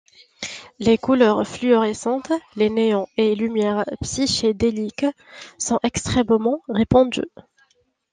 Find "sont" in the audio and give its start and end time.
5.59-5.79